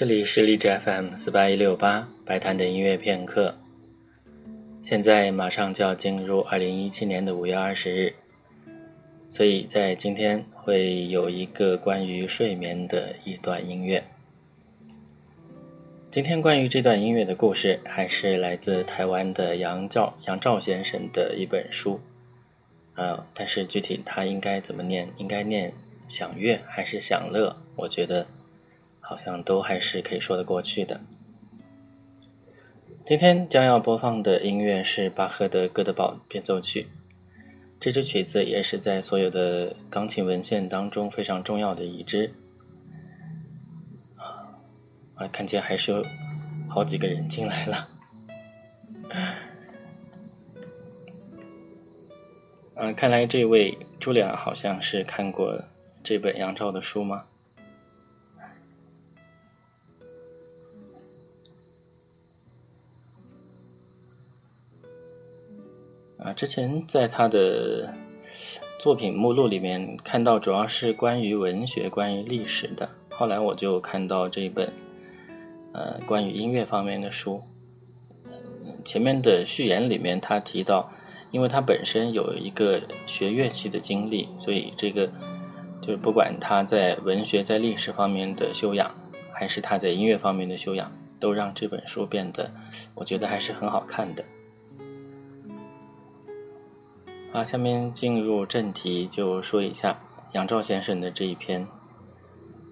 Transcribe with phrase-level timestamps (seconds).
[0.00, 3.54] 这里是荔枝 FM 四八一六八白谈的音乐片刻。
[4.80, 8.14] 现在马上就要进入二零一七年的五月二十日，
[9.30, 14.02] 所以在今天会有一个关于睡眠的一段音乐。
[16.10, 22.00] 今天关于这段音乐的故事，还是来自台湾的杨照杨照先生的一本书。
[22.94, 25.74] 呃，但是具体他应该怎么念，应该念
[26.08, 27.54] 享乐还是享乐？
[27.76, 28.26] 我觉得
[29.00, 31.00] 好像都还是可以说得过去的。
[33.04, 36.82] 今天将要播放的音乐是巴赫的《哥德堡变奏曲》，
[37.80, 42.32] 这支曲子也是在所有的钢琴文献当中非常重要的一支。
[45.16, 46.02] 啊，看见还是有
[46.68, 47.88] 好几个人进来了。
[52.76, 55.64] 嗯，看来这位朱莉亚好像是看过
[56.02, 57.26] 这本杨照的书吗？
[66.22, 67.94] 啊，之前在他的
[68.78, 72.88] 作品目录里面看到，主要是关于文学、关于历史的。
[73.08, 74.72] 后来我就看到这本
[75.72, 77.42] 呃关于音乐方面的书，
[78.84, 80.92] 前面的序言里面他提到。
[81.32, 85.06] 因为他本身有一个学乐器的经历，所以这个
[85.80, 88.92] 就是不管他在文学、在历史方面的修养，
[89.32, 92.50] 还是他在音乐方面的修养，都让这本书变得，
[92.96, 94.24] 我觉得还是很好看的。
[97.32, 100.00] 好，下面进入正题，就说一下
[100.32, 101.64] 杨照先生的这一篇，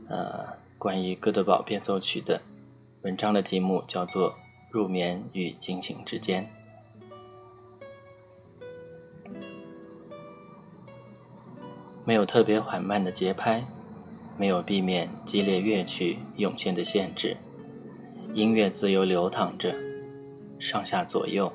[0.09, 2.41] 呃，关于哥德堡变奏曲的
[3.03, 4.31] 文章的题目叫做
[4.73, 6.45] 《入眠与惊醒之间》。
[12.05, 13.65] 没有特别缓慢的节拍，
[14.37, 17.37] 没有避免激烈乐曲涌现的限制，
[18.35, 19.73] 音乐自由流淌着，
[20.59, 21.53] 上下左右，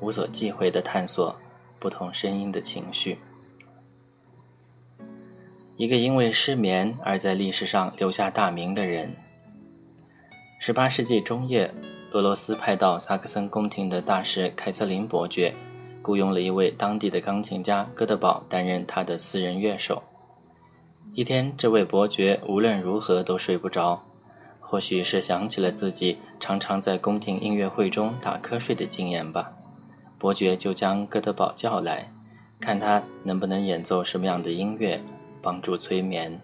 [0.00, 1.36] 无所忌讳地探索
[1.84, 3.18] 不同声音的情绪。
[5.76, 9.14] 一个因为失眠而在历史上留下大名的人。
[10.58, 11.70] 十八世纪中叶，
[12.12, 15.52] 俄罗斯派到萨克森宫廷的大使凯瑟琳伯爵。
[16.00, 20.02] 雇佣了一位当地的钢琴家哥德堡担任他的私人乐手。
[21.12, 24.02] 一天，这位伯爵无论如何都睡不着，
[24.58, 29.52] 或许是想起了自己常常在宫廷音乐会中打瞌睡的经验吧。
[30.24, 32.10] 伯爵就将哥德堡叫来，
[32.58, 34.98] 看他能不能演奏什么样的音乐
[35.42, 36.40] 帮助催眠。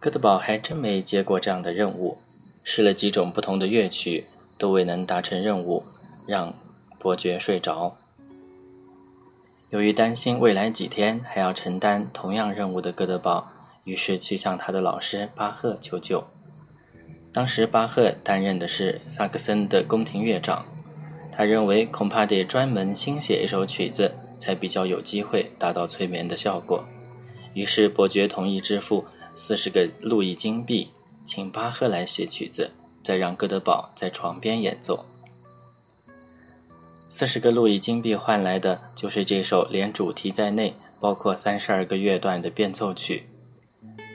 [0.00, 2.18] 哥德堡还真没接过这样的任务，
[2.64, 4.26] 试了几种不同的乐曲，
[4.58, 5.84] 都未能达成任务，
[6.26, 6.52] 让。
[6.98, 7.96] 伯爵睡着。
[9.70, 13.52] 由于担心未来几天还要承担同样任务的哥德堡，
[13.84, 16.24] 于是去向他的老师巴赫求救。
[17.32, 20.66] 当时巴赫担任的是萨克森的宫廷乐长，
[21.34, 26.84] 他认为恐怕得专门新写一首曲子，才比较有机会达到催眠的效果。
[27.54, 30.88] 于是伯爵同意支付四十个路易金币，
[31.24, 32.70] 请巴赫来写曲子，
[33.02, 35.06] 再让哥德堡在床边演奏。
[37.08, 43.24] 四十个路易金币换来的就是这首连主题在内包括三十二个乐段的变奏曲。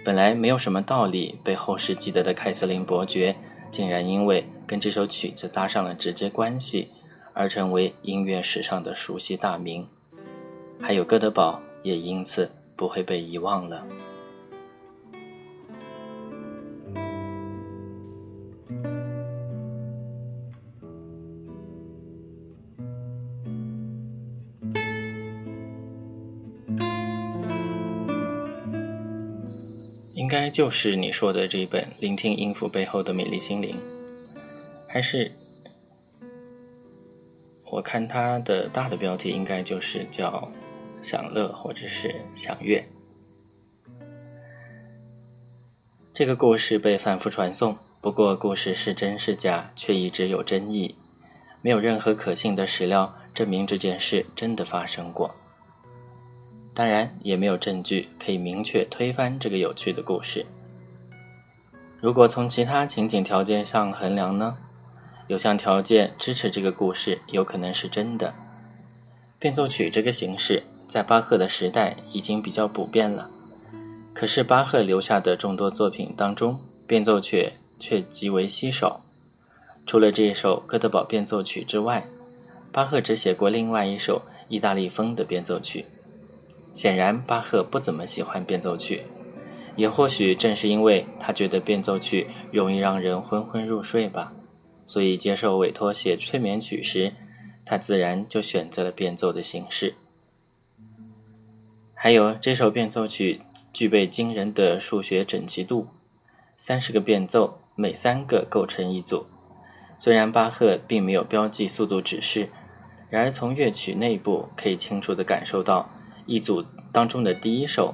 [0.03, 3.35] 本来没有什么道理被后世记得的凯瑟琳伯爵，
[3.69, 6.87] 竟然因为跟这首曲子搭上了直接关系，
[7.37, 9.87] 而成为音乐史上的熟悉大名。
[10.81, 13.85] 还有哥德堡也因此不会被遗忘了。
[30.15, 33.75] 应该就是你说的这本《聆听音符背后的美丽心灵》，
[34.89, 35.31] 还是
[37.69, 40.49] 我看它的大的标题应该就是叫
[41.03, 42.83] “享乐”或者是“享乐”。
[46.13, 50.95] 这个故事被反复传颂，不过故事是真是假却一直有争议，
[51.61, 55.35] 没有任何可信的史料证明这件事真的发生过。
[56.73, 60.45] 当然，也没有证据可以明确推翻这个有趣的故事。
[61.99, 64.57] 如果从其他情景条件上衡量呢？
[65.27, 68.33] 有项条件支持这个故事有可能是真的。
[69.39, 73.29] 变奏曲这个形式在巴赫的时代已经比较普遍了，
[74.13, 79.01] 可是巴赫留下的众多作品当中，变奏曲却极为稀少。
[79.85, 82.07] 除了这一首《哥德堡变奏曲》之外，
[82.71, 85.85] 巴赫只写过另外一首意大利风的变奏曲。
[86.73, 89.03] 显然，巴赫不怎么喜欢变奏曲，
[89.75, 94.31] 也或许正是因为他觉得变奏曲容易让人昏昏入睡吧，
[94.87, 97.13] 所以接受委托写催眠曲时，
[97.63, 99.93] 他自然就选择了变奏的形式。
[101.93, 103.41] 还有这首变奏曲
[103.71, 105.87] 具备惊人的数学整齐度，
[106.57, 109.27] 三十个变奏，每三个构成一组。
[109.99, 112.49] 虽然巴赫并没有标记速度指示，
[113.11, 115.89] 然而从乐曲内部可以清楚地感受到，
[116.25, 117.93] 一组当中的第一首。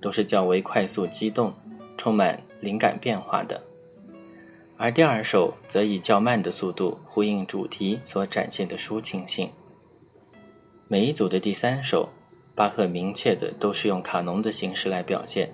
[0.00, 1.52] 都是较为快速、激动、
[1.96, 3.60] 充满灵感变化的，
[4.80, 9.50] 而第二首则以较慢的速度呼应主题所展现的抒情性。
[10.86, 12.08] 每一组的第三首，
[12.54, 15.50] 巴赫明确的都是用卡农的形式来表现，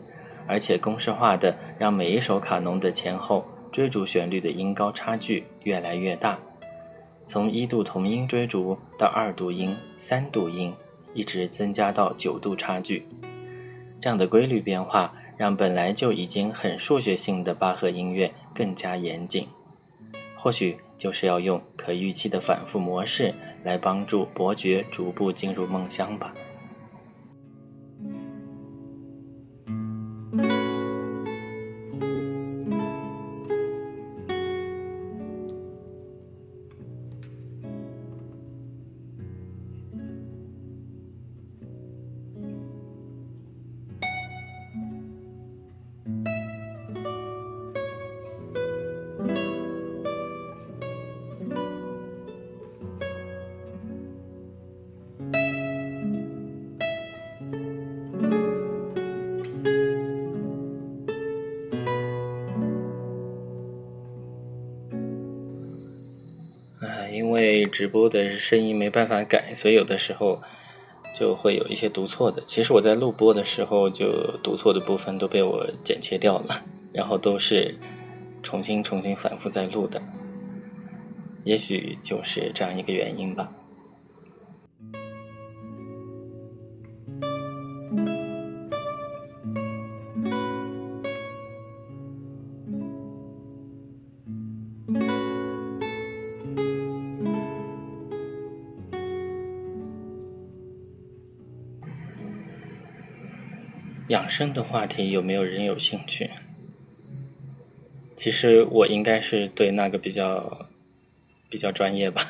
[0.46, 6.38] 而且公式化的让每一首卡农的前后追逐旋律的音高差距越来越大，
[7.24, 10.74] 从一度同音追逐到二度音、三度音，
[11.14, 13.06] 一直增加到九度差距。
[14.02, 19.48] 这样的规律变化，让本来就已经很数学性的巴赫音乐更加严谨。
[20.36, 26.34] 或许就是要用可预期的反复模式来帮助伯爵逐步进入梦乡吧。
[67.74, 70.40] 直播的声音没办法改，所以有的时候
[71.18, 72.40] 就会有一些读错的。
[72.46, 76.62] 其实我在录播的时候，就读错的部分都被我剪切掉了，
[76.92, 77.74] 然后都是
[78.44, 80.00] 重新、重新、反复再录的。
[81.42, 83.50] 也许就是这样一个原因吧。
[104.14, 106.30] 养生的话题有没有人有兴趣？
[108.14, 110.68] 其实我应该是对那个比较
[111.50, 112.22] 比较专业吧。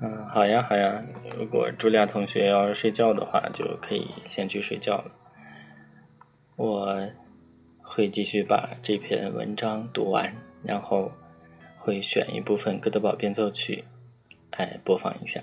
[0.00, 1.00] 嗯，好呀好呀，
[1.38, 5.12] 如果朱莉亚同学要睡觉的话，就可以先去睡觉了。
[6.56, 7.08] 我。
[7.94, 10.34] 会继续把这篇文章读完，
[10.64, 11.12] 然后
[11.78, 13.84] 会选一部分哥德堡变奏曲，
[14.58, 15.40] 来播放一下。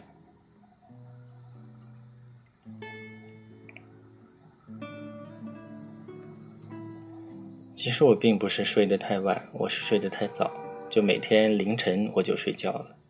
[7.74, 10.52] 其实我并不是睡得太晚，我是睡得太早，
[10.90, 13.01] 就每天凌晨我就睡觉了。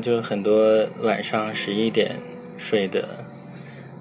[0.00, 2.18] 就很多晚上十一点
[2.56, 3.24] 睡的，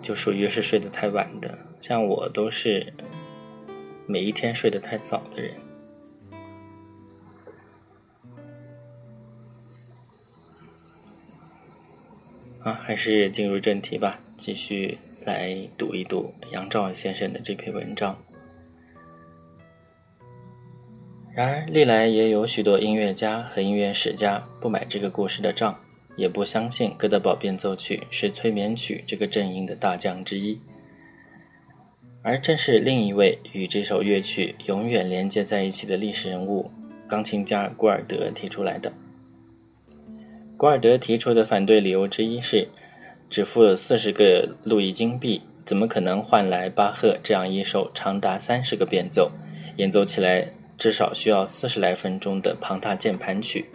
[0.01, 1.57] 就属于是睡得太晚的。
[1.79, 2.93] 像我都是
[4.05, 5.53] 每一天睡得太早的人。
[12.61, 18.21] 啊，还是进入正题吧，继续来读一读杨照先生的这篇文章。
[21.33, 25.79] 然而，历来也有许多音乐家和音乐史家不买这个故事的账，
[26.19, 30.59] 也不相信哥德堡变奏曲是催眠曲这个阵营的大将之一。
[32.21, 36.69] 而正是另一位与这首乐曲永远连接在一起的历史人物——
[37.07, 38.91] 钢琴家古尔德提出来的。
[40.57, 42.67] 古尔德提出的反对理由之一是，
[43.29, 49.31] 只付了四十个路易金币，怎么可能换来巴赫这样一首长达三十个变奏，
[49.77, 50.49] 演奏起来？
[50.77, 53.65] 至少需要四十来分钟的庞大键盘曲。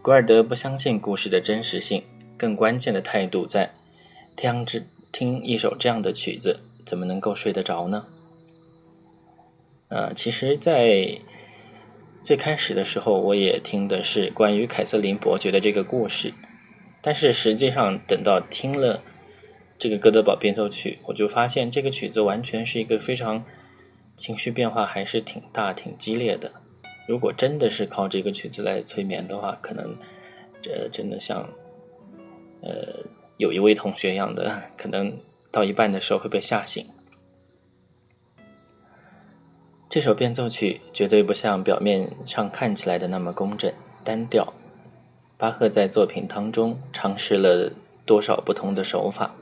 [0.00, 2.02] 古尔德不相信故事的真实性，
[2.38, 3.72] 更关键的态度在：
[4.36, 8.06] 听之听一首这样的曲子，怎么能够睡得着呢？
[9.88, 11.18] 呃，其实，在
[12.22, 16.32] 最开始的时候，我也听的是关于凯瑟琳伯爵的这个故事，
[17.02, 19.02] 但是实际上等到听了
[19.78, 23.44] 这个《哥德堡变奏曲》，我就发现这个曲子完全是一个非常
[24.16, 26.52] 情绪变化还是挺大、挺激烈的。
[27.08, 29.96] 如果真的是靠这个曲子来催眠的话，可能
[30.60, 31.48] 这真的像
[32.60, 33.02] 呃
[33.38, 35.16] 有一位同学一样的，可能
[35.50, 36.86] 到一半的时候会被吓醒。
[39.88, 43.72] 这首变奏曲绝对不像表面上看起来的那么工整
[44.04, 44.52] 单调。
[45.38, 47.72] 巴赫在作品当中尝试了
[48.04, 49.34] 多少不同的手法，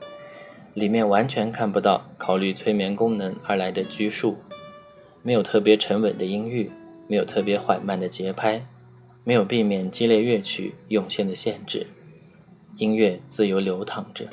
[0.73, 4.37] 里面完全看不到考虑催眠功能而来的拘束，
[5.21, 6.71] 没有特别沉稳的音域，
[7.07, 8.65] 没有特别缓慢的节拍，
[9.23, 11.87] 没有避免激烈乐曲涌现的限制，
[12.77, 14.27] 音乐自由流淌着，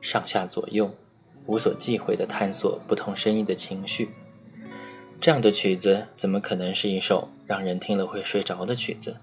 [0.00, 0.94] 上下左右
[1.46, 4.08] 无所忌讳地探索不同声音的情绪。
[5.20, 9.16] 这样的曲子怎么可能是一首让人听了会睡着的曲子？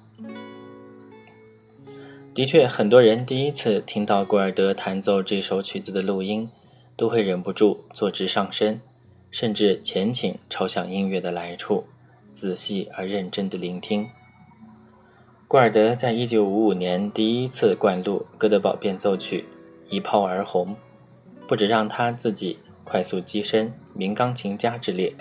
[2.34, 6.50] 的确，很多人第一次听到古尔德弹奏这首曲子的录音，
[6.98, 8.82] 都会忍不住坐直上身，
[9.32, 11.86] 甚至前倾朝向音乐的来处，
[12.36, 14.10] 仔细而认真的聆听。
[15.48, 19.46] 古尔德在一九五五年第一次灌录《哥德堡变奏曲》，
[19.94, 20.75] 一炮而红，
[21.48, 25.13] 不止让他自己快速跻身名钢琴家之列。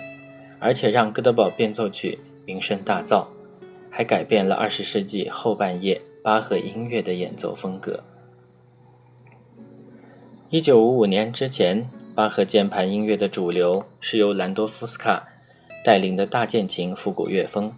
[0.59, 3.27] 而且让《哥德堡变奏曲》名声大噪，
[3.89, 8.03] 还改变了二十世纪后半叶巴赫音乐的演奏风格。
[10.49, 15.27] 一九五五年之前，巴赫键盘音乐的主流是由兰多夫斯卡
[15.85, 17.71] 带领的大键琴复古乐风。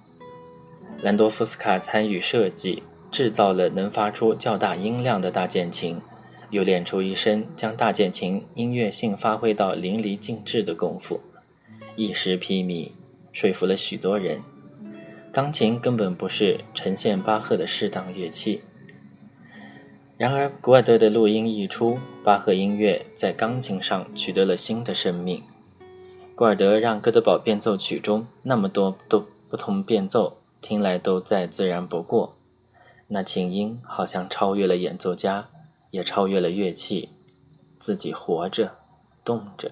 [1.02, 6.00] 兰多夫斯卡参与设计，制造了能发出较大音量的大键琴，
[6.50, 11.20] 又练出一身将大键琴音乐性发挥到淋漓尽致的功夫。
[11.98, 12.92] 一时披靡，
[13.34, 14.40] 说服了许多人。
[15.34, 18.62] 钢琴根本不是呈现巴赫的适当乐器。
[20.16, 25.44] 然而，古尔德的录音一出，巴赫音乐在钢琴上取得了新的生命。
[26.38, 32.36] 古尔德让《哥德堡变奏曲》中那么多都不同变奏，听来都再自然不过。
[33.08, 35.48] 那琴音好像超越了演奏家，
[35.90, 37.10] 也超越了乐器，
[37.80, 38.74] 自己活着，
[39.26, 39.72] 动着。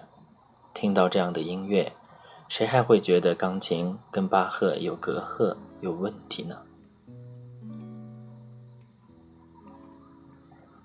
[0.74, 1.94] 听到这样的音乐。
[2.50, 6.58] 谁还会觉得钢琴跟巴赫有隔阂、有问题呢？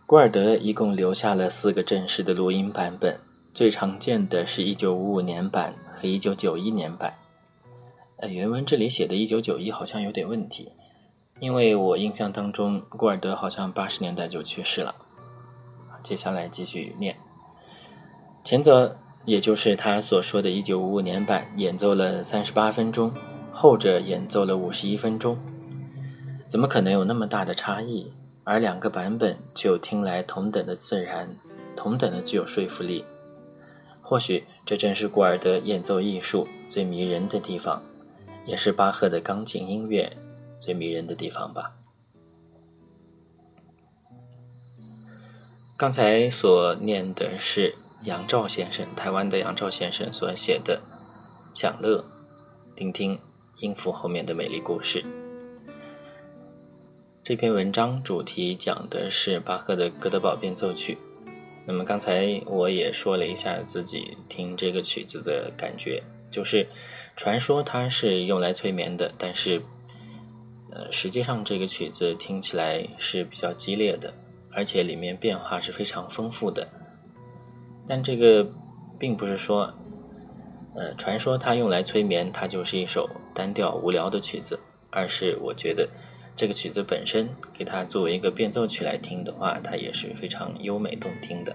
[0.05, 3.19] 古尔德一共留下了四个正式的录音版本，
[3.53, 7.15] 最常见的是一九五五年版和一九九一年版。
[8.17, 10.73] 呃，原文这里写的一九九一好像有点问题，
[11.39, 14.95] 因为我印象当中古尔德好像八十年代就去世了。
[16.03, 17.17] 接下来继续念，
[18.45, 18.97] 前则。
[19.27, 23.13] 也就是他所说的1955年版演奏了三十八分钟，
[23.53, 25.37] 后者演奏了五十一分钟，
[26.49, 28.11] 怎么可能有那么大的差异？
[28.45, 31.37] 而两个版本却又听来同等的自然，
[31.77, 33.05] 同等的具有说服力。
[34.11, 37.81] 或许这正是古尔德演奏艺术最迷人的地方，
[38.45, 40.17] 也是巴赫的钢琴音乐
[40.59, 41.77] 最迷人的地方吧。
[45.77, 47.77] 刚才所念的是。
[48.03, 50.81] 杨照先生，台湾的杨照先生所写的
[51.61, 51.99] 《享乐》，
[52.75, 53.19] 聆听
[53.59, 55.05] 音符后面的美丽故事。
[57.23, 60.95] 这篇文章主题讲的是巴赫的《哥德堡变奏曲》。
[61.67, 66.67] 那么刚才我也说了一下自己听这个曲子的感觉，就是
[67.17, 69.61] 传说它是用来催眠的，但是，
[70.73, 74.13] 呃，实际上这个曲子听起来是比较激烈的，
[74.53, 76.67] 而且里面变化是非常丰富的。
[77.87, 78.49] 但这个
[78.99, 79.73] 并不是说，
[80.75, 84.59] 呃，传说它用来催眠，它就是一首单调无聊的曲子，
[84.91, 85.89] 而是我觉得
[86.37, 91.55] 这个曲子本身，给它作为一个变奏曲来听的话，它也是非常优美动听的。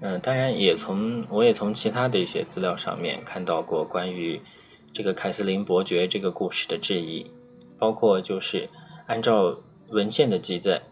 [0.00, 4.40] 嗯，当然也从我也从其他的一些资料上面看到过关于
[4.92, 7.30] 这个凯瑟琳伯爵这个故事的质疑，
[7.78, 8.68] 包括就是
[9.06, 9.56] 按照
[9.90, 10.82] 文献的记载。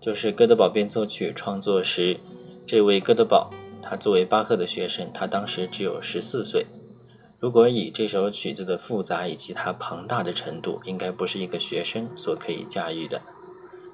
[0.00, 2.18] 就是《哥德堡变奏曲》创作时，
[2.66, 3.50] 这位哥德堡，
[3.82, 6.64] 他作为巴赫的学生，他当时只有十四岁。
[7.40, 13.22] 如果以这首曲子的复杂以及它庞大的程度，应该不是一个学生所可以驾驭的。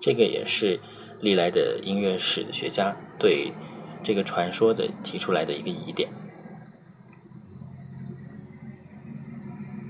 [0.00, 0.80] 这个也是
[1.20, 3.52] 历来的音乐史学家对
[4.02, 6.08] 这个传说的提出来的一个疑点。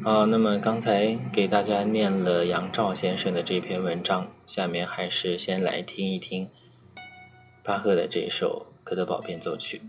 [0.05, 6.49] 好，那么刚才给大家念了杨照先生的这篇文章，下面还是先来听一听
[7.65, 9.81] 巴赫的这首《哥德堡变奏曲》。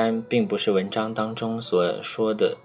[0.00, 2.56] 但，并不是文章当中所说的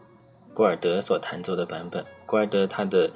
[0.53, 2.05] 古尔德所弹奏的版本。
[2.27, 3.09] 古尔德他的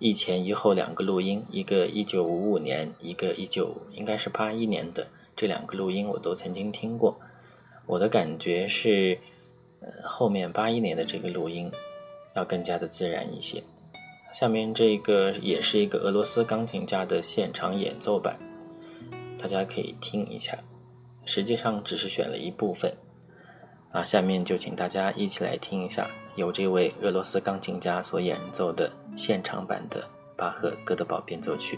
[0.00, 7.16] 一前一后两个录音，一个一九五五年，一个一九应该是八一年的，这两个录音我都曾经听过。
[7.86, 9.20] 我的感觉是，
[9.78, 11.70] 呃，后面八一年的这个录音
[12.34, 13.62] 要更加的自然一些。
[14.32, 18.36] 下面这个也是一个俄罗斯钢琴家的现场演奏版，
[19.38, 20.58] 大家可以听一下。
[21.24, 22.92] 实际上只是选了一部分。
[23.94, 30.04] 啊，下面就请大家一起来听一下由这位俄罗斯钢琴家所演奏的现场版的
[30.36, 31.76] 巴赫《哥德堡变奏曲》。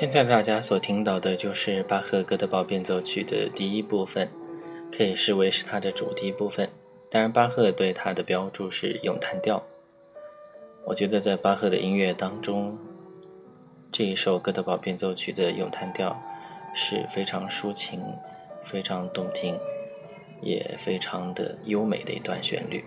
[0.00, 4.26] 现在大家所听到的就是巴赫《哥德堡变奏曲》的第一部分，
[4.90, 6.66] 可以视为是它的主题部分。
[7.10, 9.62] 当然，巴赫对它的标注是咏叹调。
[10.86, 12.78] 我觉得在巴赫的音乐当中，
[13.92, 16.18] 这一首《哥德堡变奏曲》的咏叹调
[16.74, 18.00] 是非常抒情、
[18.64, 19.54] 非常动听，
[20.40, 22.82] 也非常的优美的一段旋律。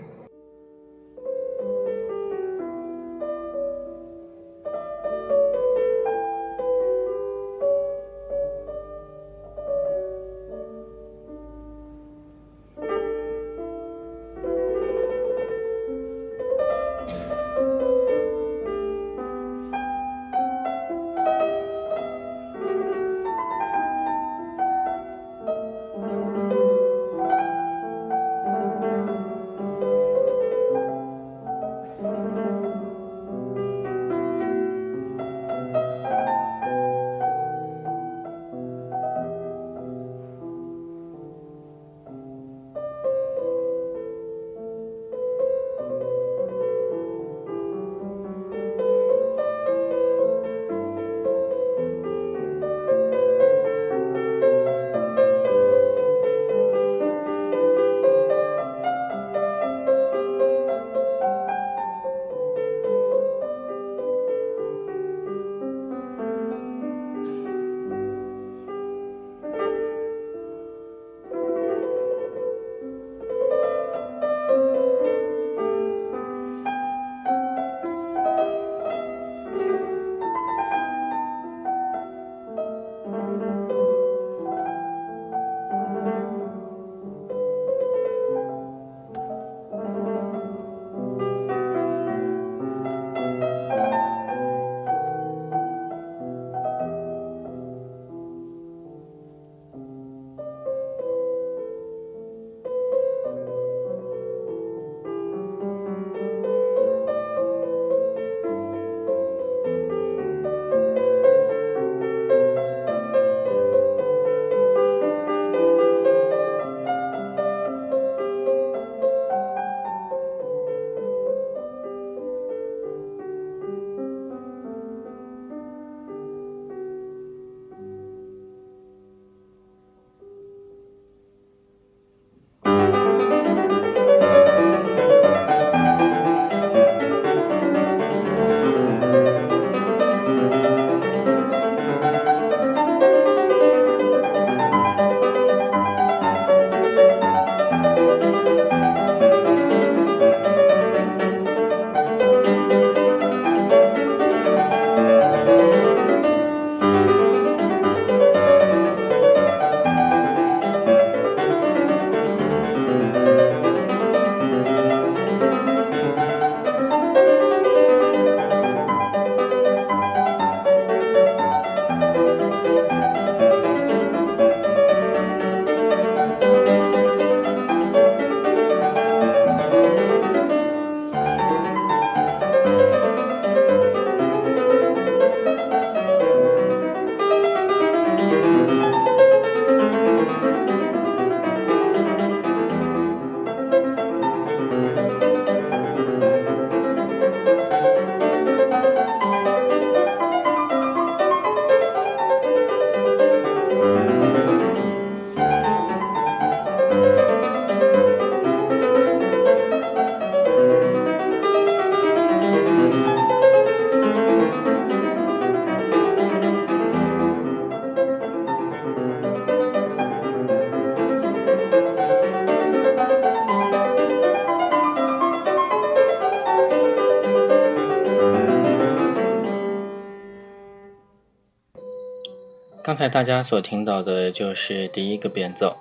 [232.93, 235.75] 刚才大家所听到的就是第一个变奏。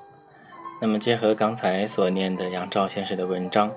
[0.81, 3.70] 那么结合刚才所念的杨照先生的文章，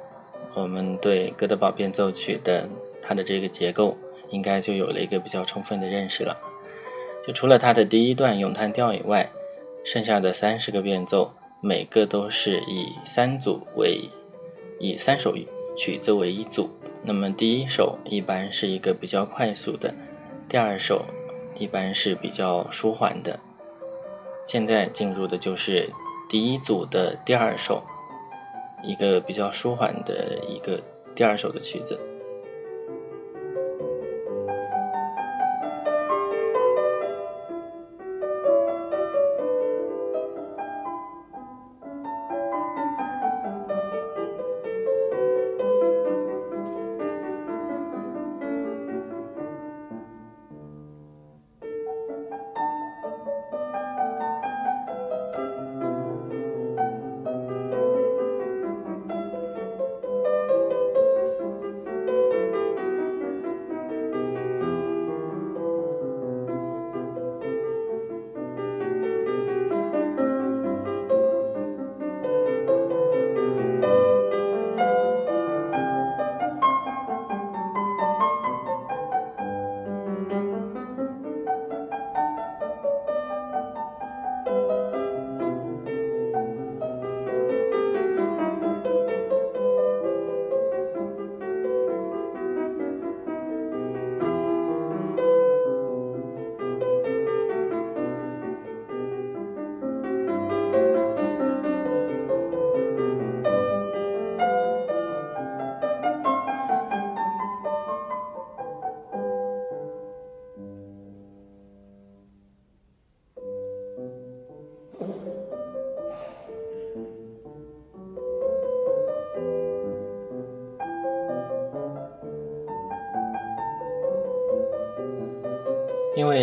[0.54, 2.70] 我们对哥德堡变奏曲的
[3.04, 3.98] 它的这个结构，
[4.30, 6.38] 应该就有了一个比较充分的认识了。
[7.28, 9.30] 就除了它的第一段咏叹调以外，
[9.84, 14.10] 剩下的三十个变奏，每个都是以三组为，
[14.80, 15.36] 以三首
[15.78, 16.70] 曲子为一组。
[17.04, 19.94] 那么第一首一般是一个比较快速的，
[20.48, 21.04] 第二首。
[21.58, 23.40] 一般是比较舒缓的。
[24.46, 25.90] 现在进入的就是
[26.30, 27.84] 第一组的第二首，
[28.84, 30.82] 一个比较舒缓的一个
[31.16, 32.00] 第二首的曲子。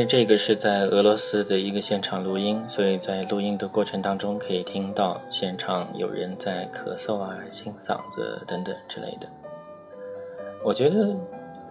[0.05, 9.27] 这个是在俄罗斯的一个现场录音，所以在录音的过程当中可以听到现场有人在咳嗽啊、清嗓子等等之类的。
[10.65, 11.15] 我觉得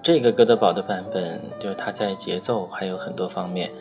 [0.04, 3.72] 这个哥德堡的版本，就是它在节奏还有很多方面，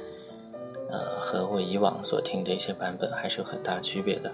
[0.91, 4.31] 呃，和我以往所听的一些版本还是有很大区别的。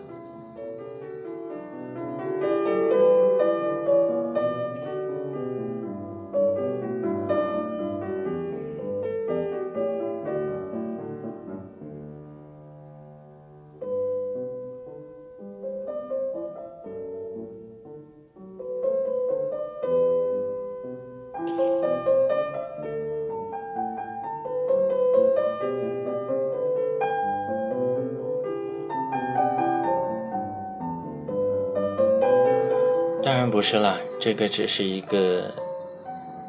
[33.51, 35.53] 不是啦，这个只是一个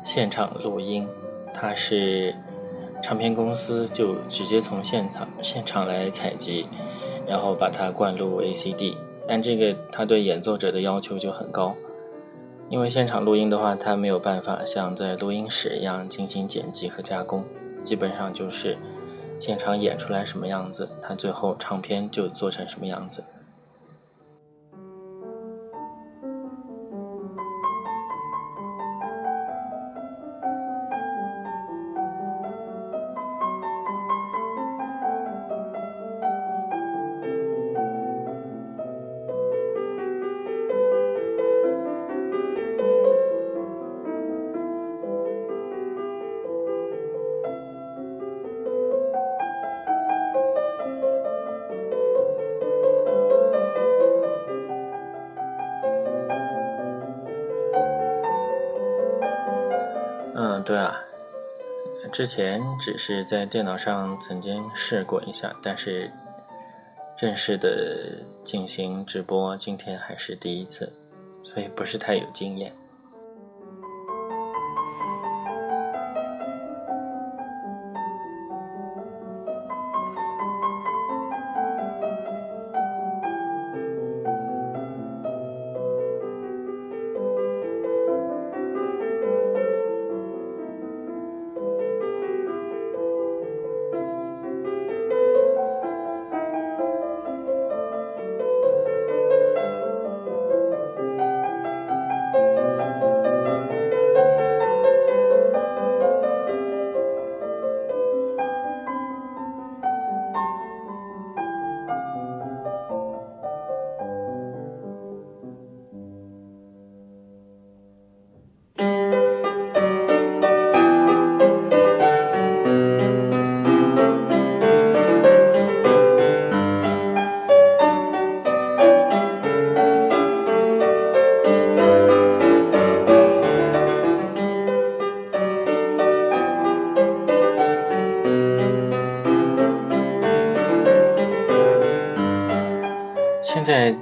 [0.05, 1.07] 现场录音，
[1.53, 2.33] 它是
[3.03, 6.67] 唱片公司就直接从现场现场来采集，
[7.27, 8.95] 然后把它灌录 ACD。
[9.27, 11.75] 但这个它对演奏者的要求就很高，
[12.69, 17.43] 因为现场录音的话，它没有办法像在录音室一样进行剪辑和加工，
[17.83, 18.77] 基本上就是
[19.39, 23.23] 现场演出来什么样子，它最后唱片就做成什么样子。
[62.17, 66.12] 之前只是在电脑上曾经试过一下，但是
[67.15, 70.91] 正式的进行直播，今天还是第一次，
[71.43, 72.73] 所以不是太有经验。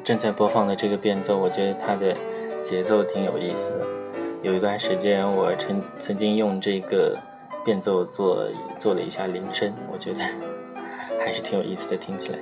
[0.06, 2.16] 正在播放的这个变奏，我觉得它的
[2.62, 3.78] 节奏挺有意思的。
[4.44, 7.18] 有一段时间，我曾曾经用这个
[7.66, 10.20] 变奏做做了一下铃声，我觉得
[11.20, 12.38] 还是挺有意思的，听起来。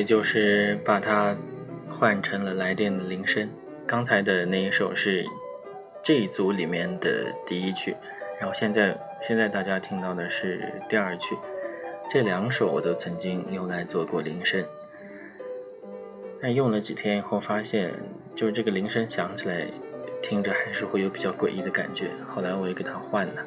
[0.00, 1.36] 对，就是把它
[1.90, 3.46] 换成了来电的铃声。
[3.86, 5.26] 刚才的那一首是
[6.02, 7.94] 这一组里面的第一曲，
[8.38, 11.36] 然后现在现在大家听到的是第二曲。
[12.08, 14.64] 这两首我都曾经用来做过铃声，
[16.40, 17.92] 但用了几天以后发现，
[18.34, 19.66] 就是这个铃声响起来，
[20.22, 22.08] 听着还是会有比较诡异的感觉。
[22.26, 23.42] 后来我又给它换了。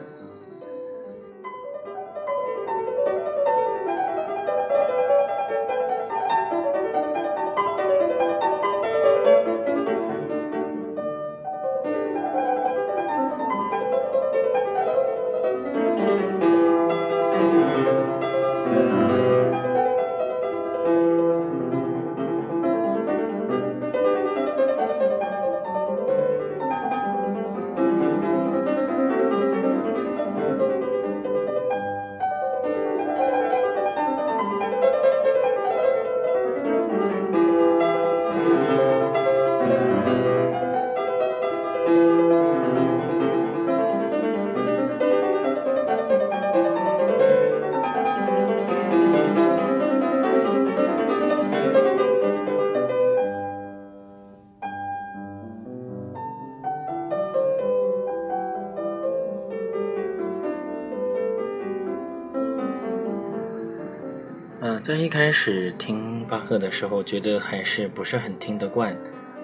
[64.82, 68.96] 在一开始听巴赫的时候，觉得还是不是很听得惯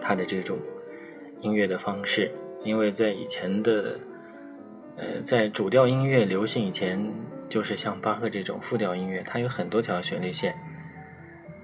[0.01, 0.57] 他的这种
[1.41, 2.31] 音乐的方式，
[2.63, 3.99] 因为在以前的，
[4.95, 7.05] 呃，在主调音乐流行以前，
[7.49, 10.55] 就是像巴赫这种复调音乐，它有很多条旋律线，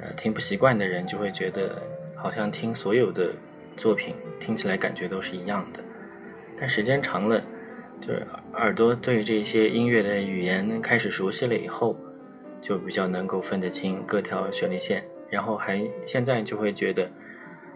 [0.01, 1.81] 呃，听不习惯的人就会觉得
[2.13, 3.31] 好像听所有的
[3.77, 5.79] 作品听起来感觉都是一样的，
[6.59, 7.41] 但时间长了，
[8.01, 11.95] 就是耳朵对这些音乐的语言开始熟悉了以后。
[12.65, 17.07] 就比较能够分得清各条旋律线，然后还现在就会觉得，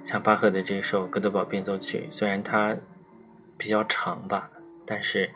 [0.03, 2.75] 像巴赫的这首《哥德堡变奏曲》，虽然它
[3.55, 4.49] 比较长吧，
[4.87, 5.29] 但是，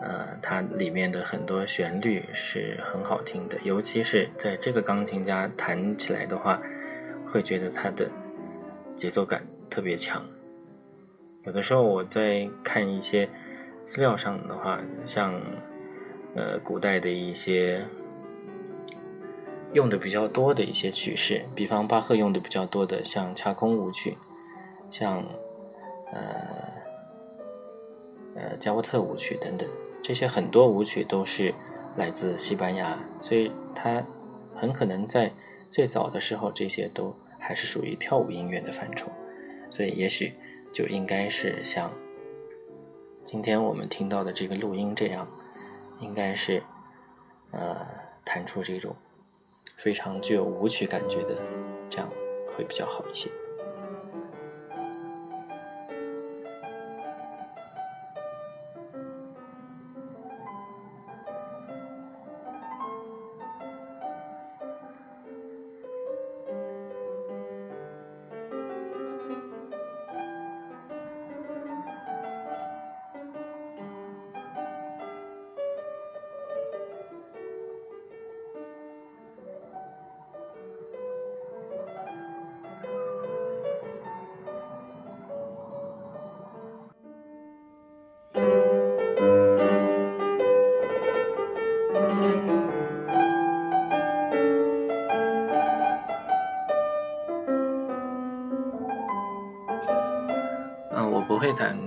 [0.00, 6.58] 呃，它里面的很多旋律是很好听的，尤其是在这个钢琴家弹起来的话，
[7.30, 8.08] 会觉得它的
[8.96, 10.24] 节奏感特别强。
[11.44, 13.28] 有的时候我在看一些
[13.84, 15.38] 资料上的话，像
[16.34, 17.84] 呃古代的一些。
[19.72, 24.16] 用的比较多的一些曲式，比方巴赫用的比较多的，像恰空舞曲，
[24.90, 25.24] 像
[26.12, 26.20] 呃
[28.34, 29.66] 呃加沃特舞曲等等，
[30.02, 31.54] 这些很多舞曲都是
[31.96, 34.02] 来自西班牙，所以它
[34.54, 35.32] 很可能在
[35.70, 39.08] 最早的时候，这些都还是属于跳舞音乐的范畴，
[39.70, 40.34] 所以也许
[40.72, 41.90] 就应该是像
[43.24, 45.26] 今天我们听到的这个录音这样，
[46.00, 46.62] 应该是
[47.52, 47.86] 呃
[48.22, 48.94] 弹出这种。
[49.82, 51.34] 非常具有舞曲感觉的，
[51.90, 52.08] 这样
[52.56, 53.28] 会比较好一些。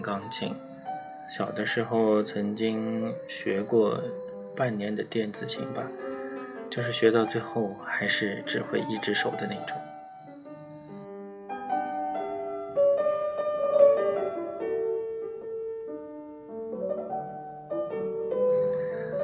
[0.06, 0.54] 钢琴，
[1.28, 4.00] 小的时候曾经学过
[4.56, 5.82] 半年的电子琴吧，
[6.70, 9.76] 就是学到最后还是只会一只手的那种。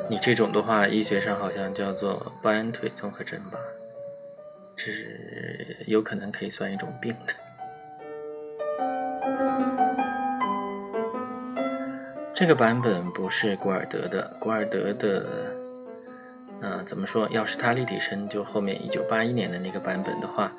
[0.10, 3.60] 你这种的话，医学上好像叫做半腿综合征吧？
[4.76, 7.34] 这是有可能可以算一种病的。
[12.42, 15.24] 这个版本不是古尔德的，古尔德的，
[16.60, 17.30] 呃，怎么说？
[17.30, 20.52] 要是他立体声，就后面一九八一年的那个版本的话，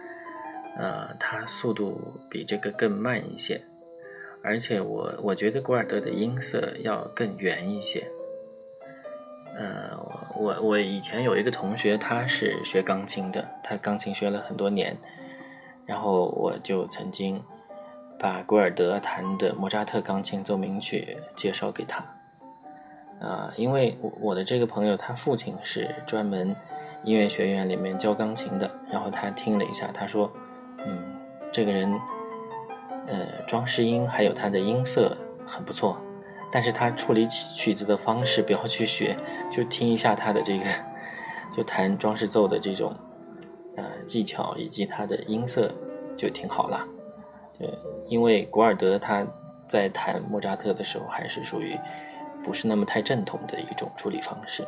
[0.79, 3.61] 呃，它速度比这个更慢一些，
[4.45, 8.07] 而且我我觉得古尔德的音色要更圆一些。
[9.59, 9.99] 呃，
[10.37, 14.97] 我我以前有一个同学，他是学钢琴的，他钢琴学了很多年，
[15.85, 17.43] 然后我就曾经。
[18.23, 22.05] 把古尔德弹的莫扎特钢琴奏鸣曲介绍给他，
[23.21, 26.55] 啊，因为我我的这个朋友他父亲是专门
[27.03, 30.31] 音乐学院里面教钢琴的，然后他听了一下，他说，
[30.87, 31.17] 嗯，
[31.51, 32.01] 这个人，
[33.09, 35.97] 呃，装饰音还有他的音色很不错，
[36.53, 39.17] 但是他处理曲子的方式不要去学，
[39.51, 40.65] 就听一下他的这个，
[41.53, 42.95] 就弹装饰奏的这种，
[43.75, 45.73] 呃，技巧以及他的音色
[46.17, 46.87] 就挺好了。
[47.59, 47.69] 对，
[48.09, 49.27] 因为古尔德他
[49.69, 51.79] 在弹莫扎特的时候，还是属于
[52.45, 54.67] 不是那么太正统的一种处理方式。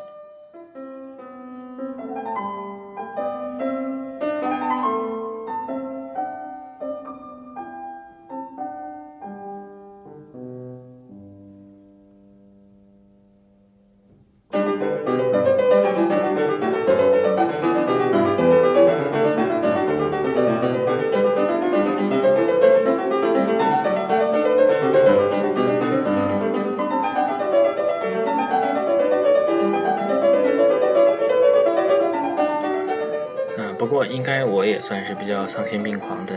[34.86, 36.34] 算是比较丧心病狂的，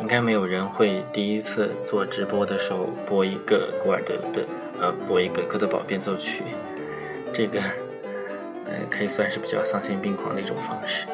[0.00, 4.44] 应该没有人会第一次做直播的时候播一个古尔德的，
[4.80, 6.42] 呃，播一个哥德堡变奏曲，
[7.32, 7.60] 这个，
[8.66, 11.06] 呃，可以算是比较丧心病狂的一种方式。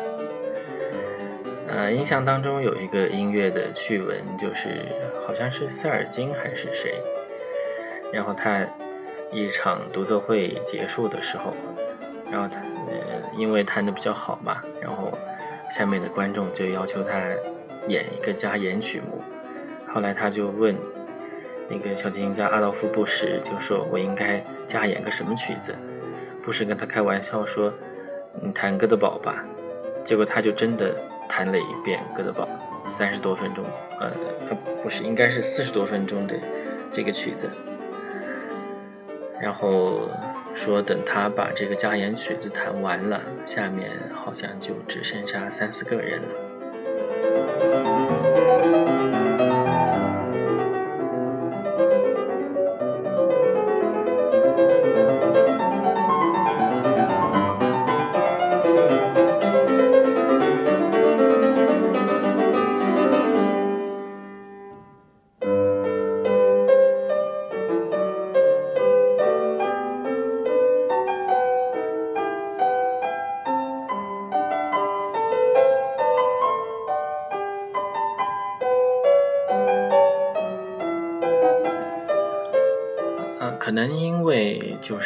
[1.68, 4.86] 呃，印象当中有一个音乐的趣闻，就是
[5.26, 6.94] 好像是塞尔金还是谁，
[8.10, 8.66] 然后他
[9.30, 11.52] 一场独奏会结束的时候，
[12.32, 12.58] 然后他，
[12.88, 15.12] 呃，因为弹的比较好嘛，然后。
[15.70, 17.22] 下面的观众就要求他
[17.86, 19.22] 演一个加演曲目，
[19.86, 20.76] 后来他就问
[21.68, 25.74] 那个小提琴家阿道夫·布什，就说我应该加演个什么曲子？
[26.42, 27.72] 布什跟他开玩笑说
[28.42, 29.44] ：“你弹哥德堡吧。”
[30.02, 30.94] 结果他就真的
[31.28, 32.48] 弹了一遍哥德堡，
[32.88, 33.64] 三十多分钟，
[34.00, 34.10] 呃，
[34.82, 36.34] 不是，应该是四十多分钟的
[36.92, 37.48] 这个曲子，
[39.40, 40.08] 然后。
[40.54, 46.49] 说等他把这个加盐曲子弹完了，下面好像就只剩下三四个人了。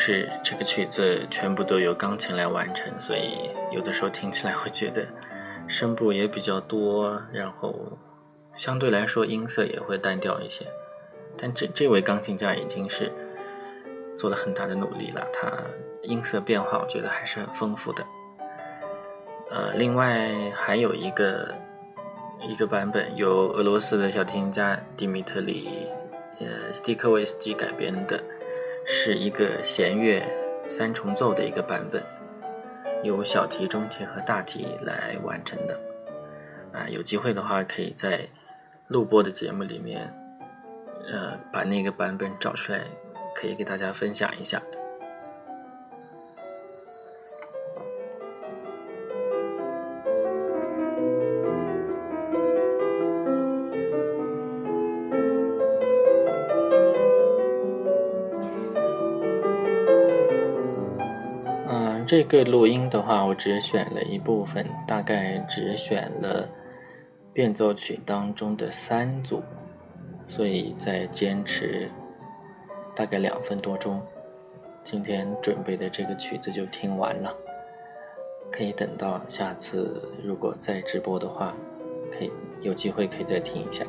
[0.06, 5.06] 是这个曲子全部都由钢琴来完成，所以有的时候听起来会觉得
[5.66, 7.74] 声部也比较多，然后
[8.54, 10.66] 相对来说音色也会单调一些。
[11.38, 13.10] 但这这位钢琴家已经是
[14.14, 15.50] 做了很大的努力了，他
[16.02, 18.04] 音色变化我觉得还是很丰富的。
[19.50, 21.54] 呃，另外还有一个
[22.46, 25.86] 一个版本由俄罗斯的小提琴家迪米特里
[26.40, 28.22] 呃斯蒂克维斯基改编的。
[28.86, 30.22] 是一个弦乐
[30.68, 32.02] 三重奏的一个版本，
[33.02, 35.80] 由小提、中提和大提来完成的。
[36.72, 38.28] 啊，有机会的话，可以在
[38.88, 40.12] 录播的节目里面，
[41.10, 42.80] 呃，把那个版本找出来，
[43.34, 44.60] 可以给大家分享一下。
[62.16, 66.48] 这个录音的话，我只选了一部分，大概只选了
[67.32, 69.42] 变奏曲当中的三组，
[70.28, 71.90] 所以在坚持
[72.94, 74.00] 大概两分多钟，
[74.84, 77.34] 今天准备的这个曲子就听完了。
[78.48, 81.52] 可以等到下次如果再直播的话，
[82.16, 82.30] 可以
[82.62, 83.84] 有机会可以再听一下。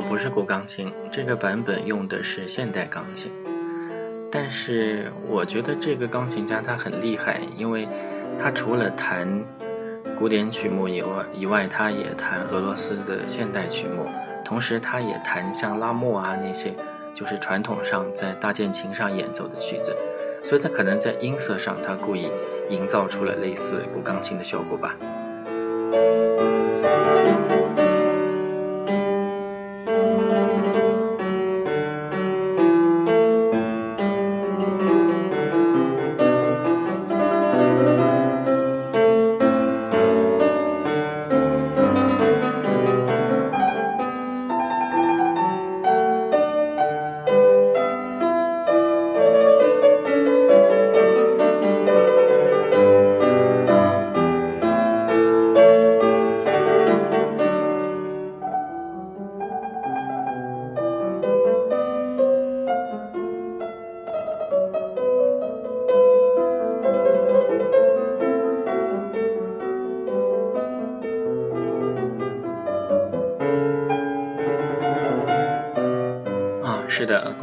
[0.00, 3.30] 不是古钢琴，这个版本用的是现代钢琴。
[4.30, 7.88] 但是我觉得这个钢琴家他很厉害，因为
[8.38, 9.42] 他除了弹
[10.18, 14.06] 古典曲目以外，以外他也弹俄罗斯的现代曲目，
[14.44, 16.74] 同时他也弹像拉莫啊那些，
[17.14, 19.96] 就是传统上在大键琴上演奏的曲子，
[20.42, 22.28] 所以他可能在音色上他故意
[22.68, 24.96] 营造出了类似古钢琴的效果吧。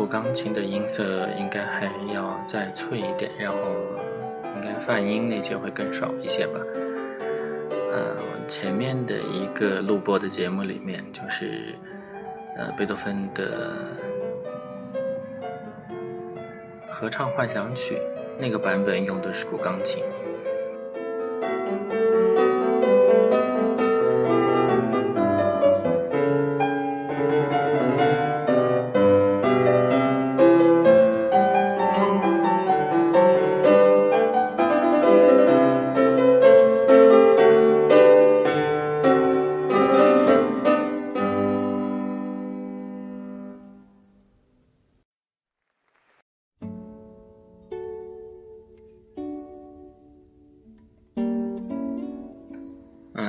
[0.03, 3.57] 古钢琴的音色应该还要再脆一点，然后
[4.53, 6.59] 应该泛音那些会更少一些吧。
[7.93, 8.17] 呃，
[8.49, 11.73] 前面的一个录播的节目里面，就是
[12.57, 13.71] 呃贝多芬的
[16.91, 17.97] 合唱幻想曲
[18.37, 20.03] 那个版本用的是古钢琴。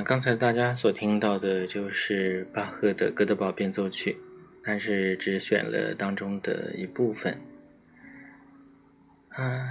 [0.05, 4.11] 刚才大家所听到的就是巴赫的《哥德堡变奏曲》，
[4.63, 7.35] 但是只选了当中的一部分。
[9.29, 9.67] 啊，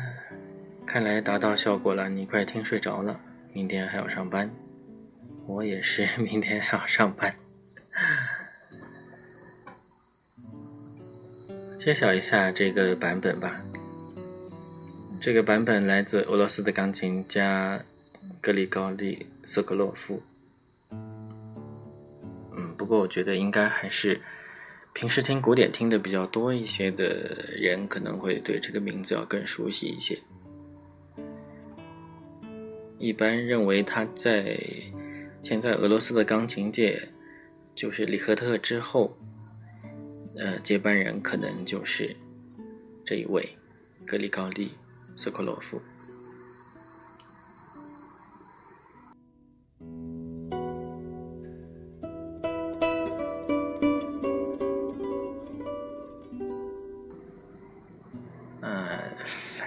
[0.85, 3.21] 看来达到效果了，你快听睡着了。
[3.53, 4.51] 明天还要上班，
[5.47, 7.33] 我也是， 明天还要上班。
[11.79, 13.63] 揭晓一下这个版本吧。
[15.21, 17.81] 这个版本来自俄罗斯的钢琴家。
[18.41, 20.23] 格里高利·索科洛夫，
[20.91, 24.21] 嗯，不过我觉得应该还是
[24.93, 30.19] 平时听古典听的比较多一些的人，可能会对这个名字要更熟悉一些。
[32.99, 34.61] 一般认为他在
[35.43, 37.09] 现在俄罗斯的钢琴界，
[37.75, 39.17] 就是里赫特之后，
[40.39, 42.15] 呃，接班人可能就是
[43.05, 43.57] 这一位
[44.07, 44.69] 格里高利·
[45.17, 45.81] 索科洛夫。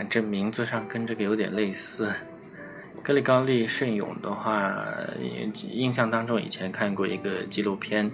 [0.10, 2.12] 这名字上跟这个有点类似。
[3.04, 4.76] 格里高利圣咏的话，
[5.72, 8.12] 印象当中以前看过一个纪录片，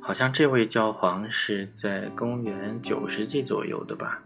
[0.00, 4.22] 好像这位教皇是在公元九世纪左右的吧，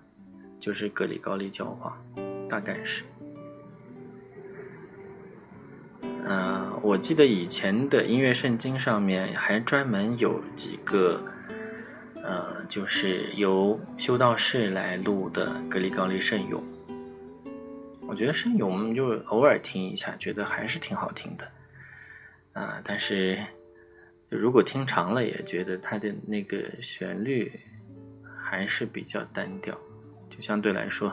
[0.59, 1.93] 就是格里高利教皇，
[2.49, 3.03] 大概是。
[6.27, 11.21] 嗯，我记得以前的音乐圣经上面还专门有几个，
[12.23, 16.63] 呃，就是由修道士来录的格里高利圣咏。
[18.15, 21.51] 我觉得圣咏就偶尔听一下，觉得还是挺好听的，
[22.53, 23.37] 啊，但是
[24.31, 27.51] 就如果听长了，也觉得它的那个旋律
[28.41, 29.77] 还是比较单调，
[30.31, 31.13] 就相对来说，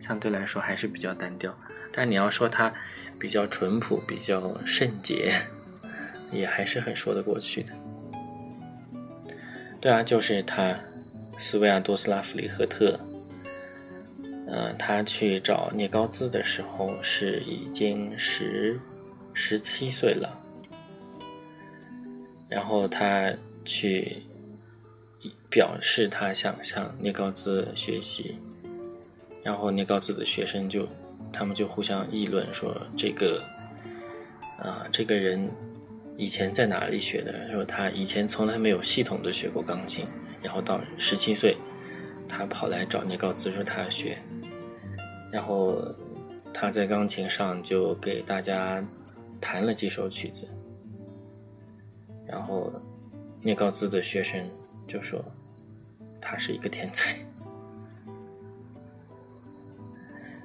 [0.00, 1.54] 相对来说还是比较单调。
[1.92, 2.72] 但你要说它
[3.18, 5.34] 比较淳朴、比较圣洁，
[6.32, 7.74] 也还是很说得过去的。
[9.78, 10.74] 对啊，就是他，
[11.38, 12.98] 斯维亚多斯拉夫里赫特。
[14.52, 18.78] 嗯，他去找聂高兹的时候是已经十
[19.32, 20.36] 十七岁了，
[22.48, 23.32] 然后他
[23.64, 24.20] 去
[25.48, 28.34] 表示他想向聂高兹学习，
[29.44, 30.88] 然后聂高兹的学生就
[31.32, 33.40] 他们就互相议论说这个
[34.58, 35.48] 啊这个人
[36.16, 37.48] 以前在哪里学的？
[37.52, 40.04] 说他以前从来没有系统的学过钢琴，
[40.42, 41.56] 然后到十七岁，
[42.30, 44.16] 他跑来找聂高兹说他要学。
[45.32, 45.82] 然后
[46.52, 48.84] 他在钢琴上就给大家
[49.40, 50.48] 弹了几首曲子，
[52.26, 52.72] 然后
[53.42, 54.44] 聂高兹的学生
[54.88, 55.24] 就说
[56.20, 57.14] 他是一个天才。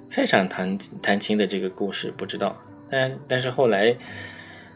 [0.07, 2.55] 菜场弹弹琴的这个故事不知道，
[2.91, 3.95] 但但是后来，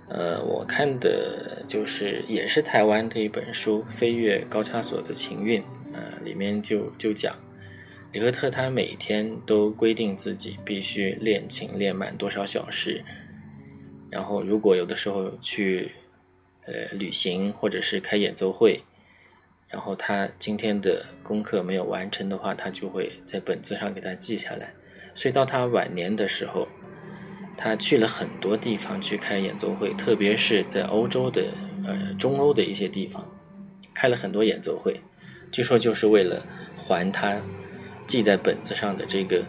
[0.08, 5.62] 呃，我看的就是也是台湾的一本书《飞越高加索的琴韵》，
[6.00, 7.36] 呃，里面就就讲
[8.14, 13.04] 李赫特他每天都规定自己必须练琴练满多少小时，
[14.10, 15.92] 然后如果有的时候去
[16.66, 18.82] 呃旅行或者是开演奏会，
[19.68, 24.74] 然后他今天的功课没有完成的话，他就会在本子上给他记下来。
[25.14, 26.68] 所以到他晚年的时候，
[27.58, 31.54] 他去了很多地方去开演奏会，特别是在欧洲的
[31.86, 33.24] 呃中欧的一些地方，
[33.94, 35.02] 开了很多演奏会。
[35.52, 36.46] 据说就是为了
[36.78, 37.40] 还他
[38.08, 39.44] 记在本子上的这个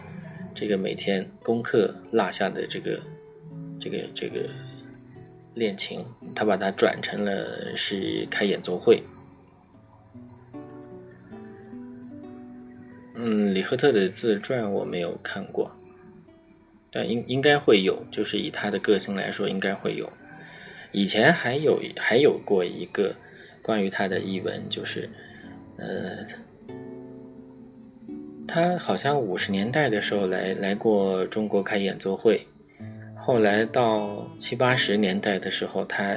[0.53, 2.99] 这个每天功课落下的这个
[3.79, 4.49] 这个这个
[5.55, 9.03] 练琴，他把它转成了是开演奏会。
[13.15, 15.71] 嗯，李赫特的自传我没有看过，
[16.91, 20.11] 但应应该会有，就是以他的个性来说，应该会有。
[20.91, 23.15] 以前还有还有过一个
[23.61, 25.09] 关于他的译文，就是
[25.81, 26.25] 呃，
[28.47, 32.47] 他好像五十年代的时候来来过中国开演奏会，
[33.17, 36.15] 后来到七八十年代的时候，他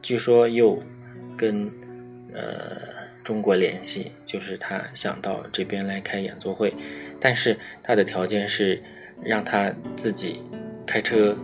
[0.00, 0.82] 据说又
[1.36, 1.70] 跟
[2.32, 3.00] 呃。
[3.24, 6.74] 中国联系就是他想到这边来开演奏会，
[7.20, 8.82] 但是他的条件是
[9.22, 10.40] 让他自己
[10.84, 11.38] 开车，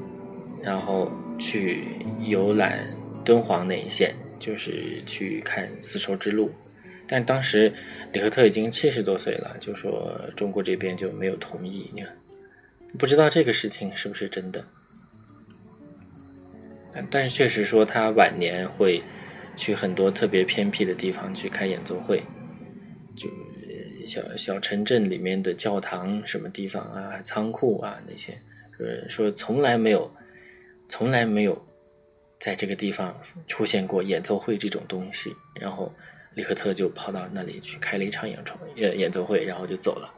[0.61, 1.09] 然后
[1.39, 1.85] 去
[2.25, 2.81] 游览
[3.25, 6.51] 敦煌那一线，就是去看丝绸之路。
[7.09, 7.73] 但当时
[8.13, 11.91] 李赫特已经七十多岁了，就说中国这边就没有同意。
[11.95, 12.05] 你，
[12.99, 14.65] 不知道这个事情是不是真的，
[17.11, 19.03] 但是确实说他晚年会。
[19.59, 22.23] 去很多特别偏僻的地方去开演奏会，
[23.17, 23.29] 就
[24.07, 28.39] 小小城镇里面的教堂什么地方啊，仓库啊那些，
[28.79, 30.09] 说说从来没有，
[30.89, 31.61] 从来没有
[32.39, 35.35] 在这个地方出现过演奏会这种东西。
[35.61, 35.93] 然后
[36.39, 40.15] 李赫特就跑到那里去开了一场演唱演演奏会，然后就走了。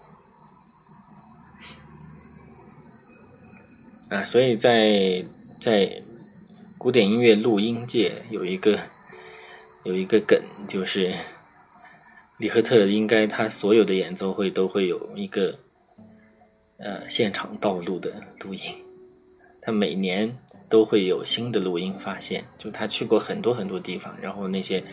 [4.11, 5.25] 啊，所以在
[5.59, 6.03] 在
[6.77, 8.79] 古典音乐录音界有一个。
[9.83, 11.15] 有一个梗，就是
[12.37, 15.59] 李赫特应该他所有的演奏会都会有一个
[16.77, 18.61] 呃现场盗录的录音，
[19.63, 20.37] 他每年
[20.69, 24.85] 都会有新的录音发现，就他去过很多很多地方，然后那些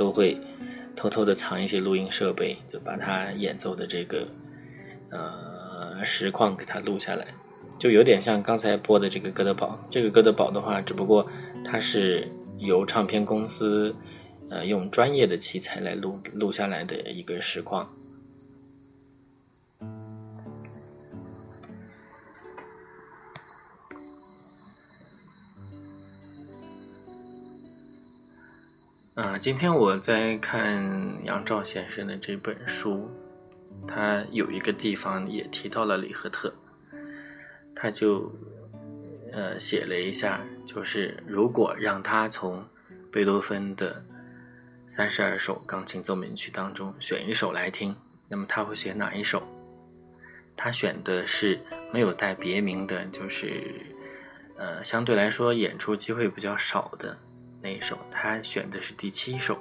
[0.00, 0.40] 都会
[0.96, 4.26] 偷偷的藏一些录音设备，就把他演奏的这个
[5.10, 7.26] 呃实况给他录下来，
[7.78, 11.26] 就有点像刚才播的这个哥德堡，这个哥德堡的话，只不过
[11.62, 12.26] 它是
[12.58, 13.94] 由唱片公司。
[14.52, 17.88] 呃，用专业的器材来录录下来的一个实况。
[29.20, 30.82] 啊，今天我在看
[31.24, 33.10] 杨照先生的这本书，
[33.86, 36.50] 他有一个地方也提到了李赫特，
[37.76, 38.32] 他就
[39.30, 42.64] 呃写了一下，就是如果让他从
[43.12, 44.02] 贝多芬的。
[44.88, 47.94] 三十二首钢琴奏鸣曲当中选一首来听，
[48.26, 49.40] 那么他会选哪一首？
[50.56, 51.60] 他选的是
[51.92, 53.62] 没有带别名的，就是
[54.56, 57.16] 呃相对来说演出机会比较少的
[57.62, 57.96] 那一首。
[58.22, 59.56] 他选的是第七首。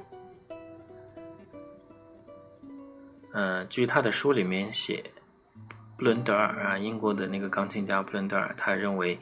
[3.31, 5.01] 呃，据他的书里面写，
[5.97, 9.17] 布伦德尔啊，英国的那个钢琴家布伦德尔，他认为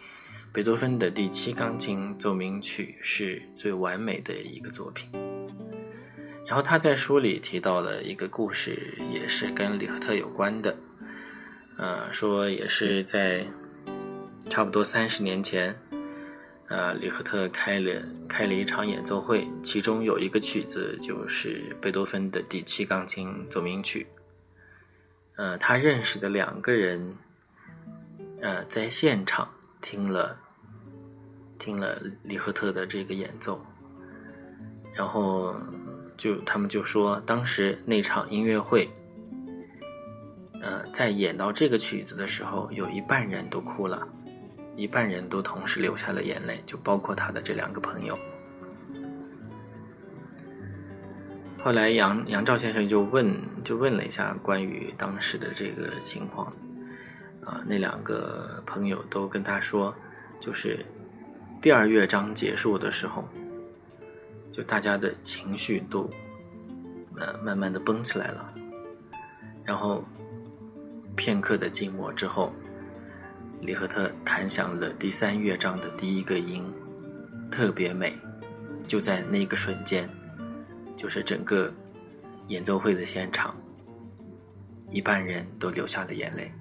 [0.51, 5.07] 贝多芬的第七钢琴奏鸣曲是最完美的一个作品。
[6.47, 10.75] 然后他在书里提到了一个故事，也是跟李赫特有关的，
[11.77, 13.45] 呃，说也是在
[14.49, 15.75] 差不多三十年前，
[16.68, 24.07] 呃，李赫特开了开了一场演奏会，其中有一个曲子就是贝多芬的第七钢琴奏鸣曲，
[25.36, 27.15] 呃，他认识的两个人，
[28.41, 29.49] 呃，在现场
[29.82, 30.38] 听了
[31.57, 33.65] 听了李赫特的这个演奏，
[34.93, 35.55] 然后。
[36.18, 38.89] 就他们就说，当时那场音乐会，
[40.59, 44.07] 呃，在演到这个曲子的时候，有一半人都哭了，
[44.78, 48.17] 一半人都同时流下了眼泪，就包括他的这两个朋友。
[51.59, 56.53] 后来杨杨照先生就问，就问了一下关于当时的这个情况，
[57.43, 59.93] 啊，那两个朋友都跟他说，
[60.39, 60.86] 就是
[61.61, 63.28] 第二乐章结束的时候。
[64.49, 66.09] 就大家的情绪都
[67.15, 68.53] 呃慢慢的绷起来了，
[69.63, 70.03] 然后
[71.15, 72.51] 片刻的静默之后，
[73.62, 76.64] 李赫特弹响了第三乐章的第一个音，
[77.51, 78.14] 特别美，
[78.88, 80.08] 就在那个瞬间，
[80.95, 81.74] 就是整个
[82.47, 83.55] 演奏会的现场，
[84.91, 86.51] 一半人都流下了眼泪。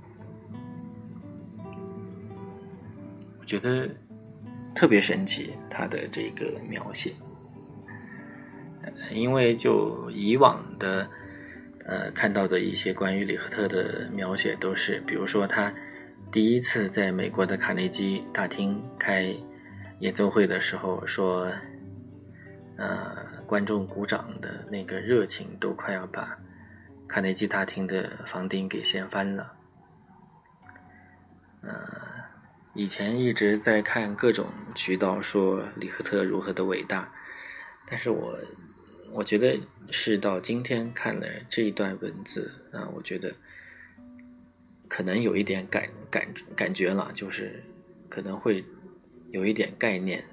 [3.38, 3.88] 我觉得
[4.74, 7.12] 特别神奇，他的这个描写。
[9.12, 11.09] 因为就以往的，
[11.84, 15.72] 呃，看到的一些关于李赫特的描写，都是比如说他
[16.30, 19.34] 第一次在美国的卡内基大厅开
[20.00, 21.50] 演奏会的时候，说，
[22.76, 23.16] 呃，
[23.46, 26.38] 观众鼓掌的那个热情都快要把
[27.08, 29.52] 卡内基大厅的房顶给掀翻了。
[31.62, 31.72] 呃，
[32.74, 37.08] 以前一直在看各种渠道说李赫特如何的伟大，
[37.86, 38.38] 但是我。
[39.12, 39.58] 我觉得
[39.90, 43.32] 是到今天看了这一段文字啊，我觉得
[44.89, 47.62] 可能有一点感感感觉了，就是
[48.09, 48.64] 可能会
[49.30, 50.24] 有一点概念。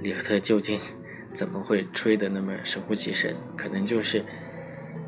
[0.00, 0.80] 李赫特究竟
[1.34, 3.36] 怎么会吹得那么神乎其神？
[3.56, 4.24] 可能就是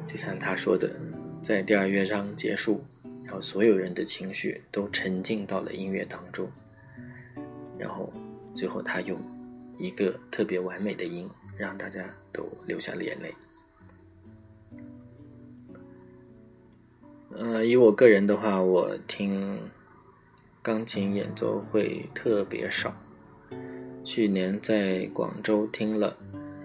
[0.07, 0.95] 就像他说的，
[1.43, 2.85] 在第二乐章结束，
[3.25, 6.51] 然后所有人的情绪都沉浸到了音乐当中，
[7.79, 8.13] 然后
[8.55, 9.19] 最后他用
[9.79, 11.29] 一个特别完美的音。
[11.59, 13.35] 让大家都流下了眼泪。
[17.37, 19.71] 呃，以我个人的话，我听
[20.63, 22.97] 钢琴演奏会特别少。
[24.05, 26.17] 去年在广州听了，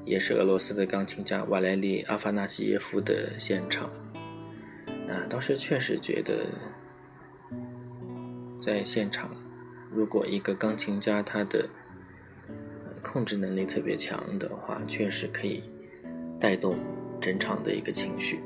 [0.03, 3.89] 也是俄罗斯的钢琴家瓦莱里阿法纳西耶夫的现场。
[5.07, 6.47] 啊，当时确实觉得，
[8.57, 9.29] 在现场，
[9.91, 11.69] 如果一个钢琴家他的
[13.03, 15.61] 控制能力特别强的话，确实可以
[16.39, 16.75] 带动
[17.21, 18.39] 整场的一个情绪。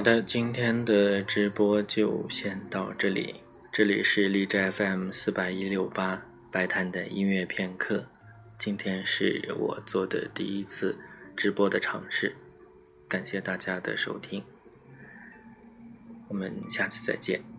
[0.00, 3.34] 好的，今天的直播就先到这里。
[3.70, 8.06] 这里是荔枝 FM 四百一六八白谈的音乐片刻，
[8.58, 10.96] 今天是我做的第一次
[11.36, 12.34] 直播的尝试，
[13.06, 14.42] 感谢大家的收听，
[16.28, 17.49] 我们下次再见。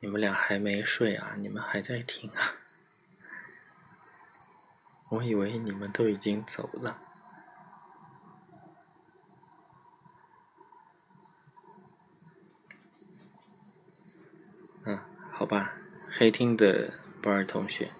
[0.00, 1.34] 你们俩还没睡啊？
[1.36, 2.54] 你们还在听啊？
[5.10, 6.98] 我以为你们都已经走了。
[14.84, 14.98] 嗯，
[15.32, 15.74] 好吧，
[16.10, 17.92] 黑厅的博尔同学。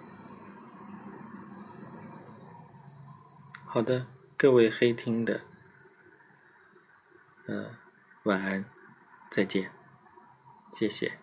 [3.67, 4.07] 好的，
[4.39, 5.43] 各位黑厅的，
[7.47, 7.75] 嗯，
[8.23, 8.65] 晚安，
[9.31, 9.71] 再见，
[10.73, 11.19] 谢谢。